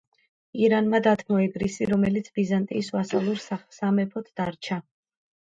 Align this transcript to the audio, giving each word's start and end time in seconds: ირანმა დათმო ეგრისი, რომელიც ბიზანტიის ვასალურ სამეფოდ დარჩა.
ირანმა 0.61 1.01
დათმო 1.07 1.37
ეგრისი, 1.43 1.87
რომელიც 1.91 2.31
ბიზანტიის 2.39 2.91
ვასალურ 2.97 3.45
სამეფოდ 3.77 4.35
დარჩა. 4.43 4.81